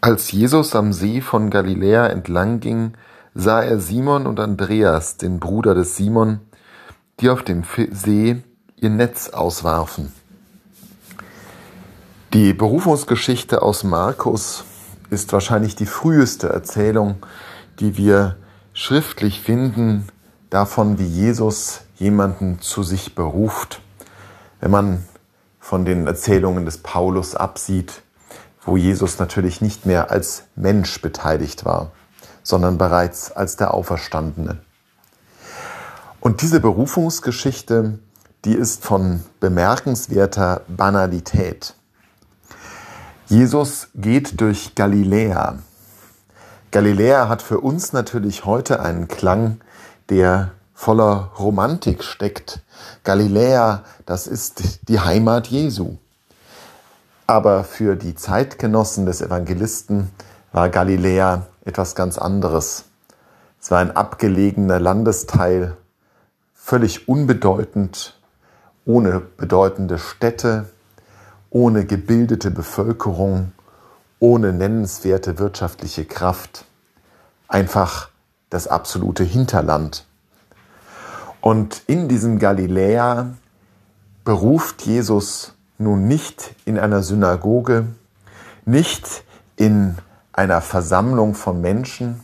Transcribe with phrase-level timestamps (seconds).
[0.00, 2.92] Als Jesus am See von Galiläa entlang ging,
[3.34, 6.38] sah er Simon und Andreas, den Bruder des Simon,
[7.18, 8.40] die auf dem See
[8.76, 10.12] ihr Netz auswarfen.
[12.32, 14.64] Die Berufungsgeschichte aus Markus
[15.10, 17.16] ist wahrscheinlich die früheste Erzählung,
[17.80, 18.36] die wir
[18.74, 20.06] schriftlich finden,
[20.48, 23.80] davon, wie Jesus jemanden zu sich beruft.
[24.60, 25.04] Wenn man
[25.58, 28.02] von den Erzählungen des Paulus absieht,
[28.64, 31.92] wo Jesus natürlich nicht mehr als Mensch beteiligt war,
[32.42, 34.58] sondern bereits als der Auferstandene.
[36.20, 37.98] Und diese Berufungsgeschichte,
[38.44, 41.74] die ist von bemerkenswerter Banalität.
[43.28, 45.58] Jesus geht durch Galiläa.
[46.70, 49.60] Galiläa hat für uns natürlich heute einen Klang,
[50.08, 52.62] der voller Romantik steckt.
[53.04, 55.96] Galiläa, das ist die Heimat Jesu.
[57.30, 60.10] Aber für die Zeitgenossen des Evangelisten
[60.50, 62.86] war Galiläa etwas ganz anderes.
[63.60, 65.76] Es war ein abgelegener Landesteil,
[66.54, 68.18] völlig unbedeutend,
[68.86, 70.70] ohne bedeutende Städte,
[71.50, 73.52] ohne gebildete Bevölkerung,
[74.20, 76.64] ohne nennenswerte wirtschaftliche Kraft.
[77.46, 78.08] Einfach
[78.48, 80.06] das absolute Hinterland.
[81.42, 83.34] Und in diesem Galiläa
[84.24, 87.86] beruft Jesus nun nicht in einer Synagoge,
[88.64, 89.24] nicht
[89.56, 89.96] in
[90.32, 92.20] einer Versammlung von Menschen,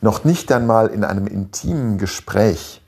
[0.00, 2.82] noch nicht einmal in einem intimen Gespräch,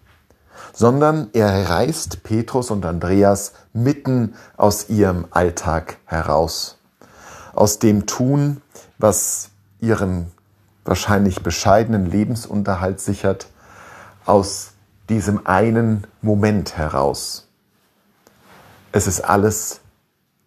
[0.73, 6.79] sondern er reißt Petrus und Andreas mitten aus ihrem Alltag heraus,
[7.55, 8.63] aus dem Tun,
[8.99, 9.51] was
[9.81, 10.31] ihren
[10.85, 13.49] wahrscheinlich bescheidenen Lebensunterhalt sichert,
[14.27, 14.73] aus
[15.09, 17.49] diesem einen Moment heraus.
[18.93, 19.81] Es ist alles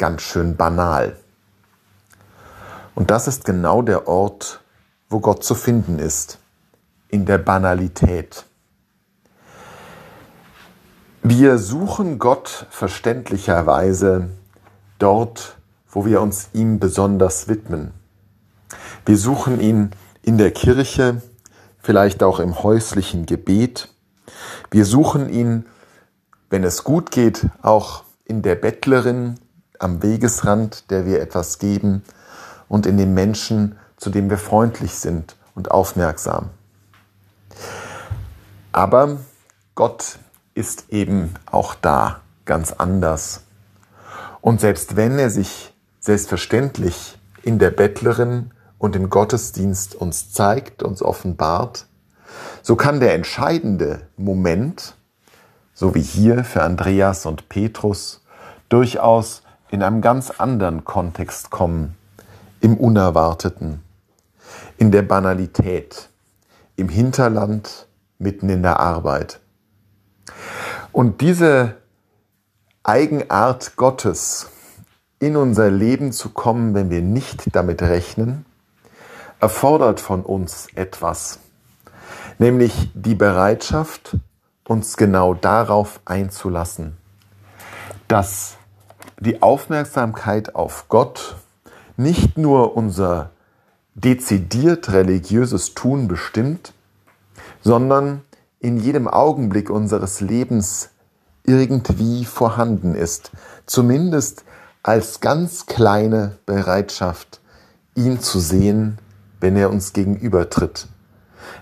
[0.03, 1.15] ganz schön banal.
[2.93, 4.59] Und das ist genau der Ort,
[5.07, 6.39] wo Gott zu finden ist,
[7.07, 8.43] in der Banalität.
[11.21, 14.27] Wir suchen Gott verständlicherweise
[14.99, 15.55] dort,
[15.89, 17.93] wo wir uns ihm besonders widmen.
[19.05, 21.21] Wir suchen ihn in der Kirche,
[21.79, 23.87] vielleicht auch im häuslichen Gebet.
[24.69, 25.65] Wir suchen ihn,
[26.49, 29.39] wenn es gut geht, auch in der Bettlerin,
[29.83, 32.03] am Wegesrand, der wir etwas geben,
[32.67, 36.49] und in dem Menschen, zu dem wir freundlich sind und aufmerksam.
[38.71, 39.17] Aber
[39.75, 40.17] Gott
[40.55, 43.43] ist eben auch da ganz anders.
[44.41, 51.01] Und selbst wenn er sich selbstverständlich in der Bettlerin und im Gottesdienst uns zeigt, uns
[51.01, 51.85] offenbart,
[52.61, 54.95] so kann der entscheidende Moment,
[55.73, 58.21] so wie hier für Andreas und Petrus,
[58.69, 59.42] durchaus
[59.73, 61.97] in einem ganz anderen Kontext kommen,
[62.61, 63.81] im Unerwarteten,
[64.77, 66.09] in der Banalität,
[66.75, 67.87] im Hinterland,
[68.19, 69.39] mitten in der Arbeit.
[70.91, 71.77] Und diese
[72.83, 74.51] Eigenart Gottes,
[75.17, 78.45] in unser Leben zu kommen, wenn wir nicht damit rechnen,
[79.39, 81.39] erfordert von uns etwas,
[82.37, 84.17] nämlich die Bereitschaft,
[84.67, 86.95] uns genau darauf einzulassen,
[88.07, 88.57] dass
[89.23, 91.37] die Aufmerksamkeit auf Gott
[91.95, 93.31] nicht nur unser
[93.95, 96.73] dezidiert religiöses Tun bestimmt,
[97.61, 98.21] sondern
[98.59, 100.89] in jedem Augenblick unseres Lebens
[101.45, 103.31] irgendwie vorhanden ist,
[103.65, 104.43] zumindest
[104.81, 107.39] als ganz kleine Bereitschaft,
[107.95, 108.97] ihn zu sehen,
[109.39, 110.87] wenn er uns gegenübertritt,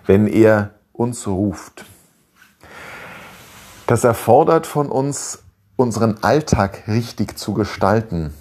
[0.08, 1.86] wenn er uns ruft.
[3.86, 5.40] Das erfordert von uns
[5.76, 8.34] unseren Alltag richtig zu gestalten.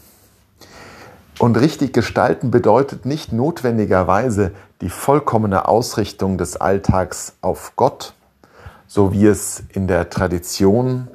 [1.38, 4.52] Und richtig gestalten bedeutet nicht notwendigerweise
[4.82, 8.14] die vollkommene Ausrichtung des Alltags auf Gott,
[8.86, 11.08] so wie es in der Tradition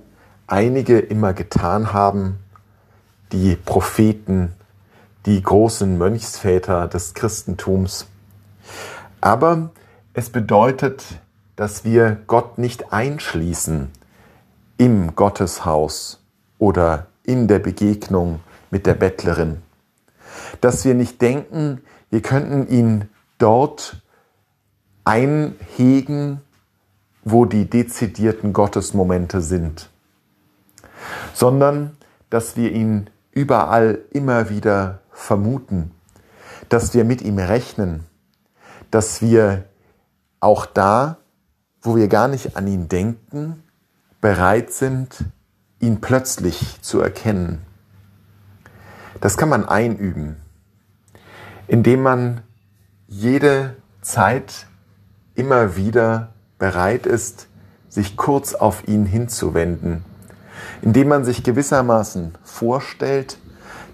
[0.47, 2.39] einige immer getan haben,
[3.31, 4.53] die Propheten,
[5.25, 8.07] die großen Mönchsväter des Christentums.
[9.21, 9.71] Aber
[10.13, 11.03] es bedeutet,
[11.55, 13.91] dass wir Gott nicht einschließen
[14.77, 16.19] im Gotteshaus
[16.57, 18.39] oder in der Begegnung
[18.71, 19.61] mit der Bettlerin.
[20.61, 24.01] Dass wir nicht denken, wir könnten ihn dort
[25.03, 26.41] einhegen,
[27.23, 29.89] wo die dezidierten Gottesmomente sind,
[31.33, 31.97] sondern
[32.29, 35.91] dass wir ihn überall immer wieder vermuten,
[36.69, 38.03] dass wir mit ihm rechnen,
[38.91, 39.65] dass wir
[40.39, 41.17] auch da,
[41.81, 43.63] wo wir gar nicht an ihn denken,
[44.25, 45.23] bereit sind,
[45.79, 47.61] ihn plötzlich zu erkennen.
[49.21, 50.37] Das kann man einüben,
[51.67, 52.41] indem man
[53.05, 54.65] jede Zeit
[55.35, 57.49] immer wieder bereit ist,
[57.87, 60.03] sich kurz auf ihn hinzuwenden,
[60.81, 63.37] indem man sich gewissermaßen vorstellt,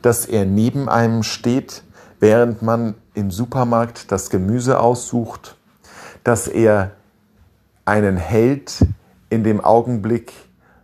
[0.02, 1.84] dass er neben einem steht,
[2.22, 5.58] während man im Supermarkt das Gemüse aussucht,
[6.24, 6.92] dass er
[7.84, 8.86] einen hält
[9.32, 10.34] in dem Augenblick,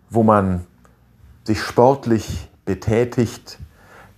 [0.10, 0.66] wo man
[1.44, 3.60] sich sportlich betätigt,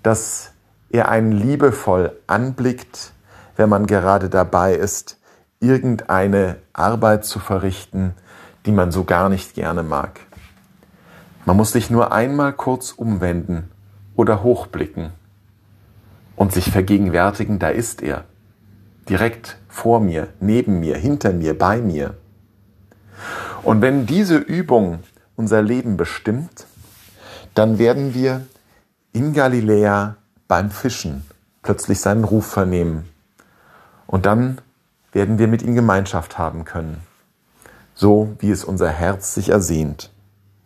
[0.03, 0.51] dass
[0.89, 3.11] er einen liebevoll anblickt,
[3.57, 5.17] wenn man gerade dabei ist,
[5.59, 8.13] irgendeine Arbeit zu verrichten,
[8.65, 10.19] die man so gar nicht gerne mag.
[11.45, 13.71] Man muss sich nur einmal kurz umwenden
[14.15, 15.11] oder hochblicken
[16.35, 18.25] und sich vergegenwärtigen, da ist er,
[19.09, 22.15] direkt vor mir, neben mir, hinter mir, bei mir.
[23.63, 24.99] Und wenn diese Übung
[25.35, 26.65] unser Leben bestimmt,
[27.53, 28.45] dann werden wir
[29.11, 30.15] in Galiläa
[30.47, 31.23] beim Fischen
[31.61, 33.09] plötzlich seinen Ruf vernehmen.
[34.07, 34.59] Und dann
[35.11, 37.01] werden wir mit ihm Gemeinschaft haben können,
[37.95, 40.11] so wie es unser Herz sich ersehnt.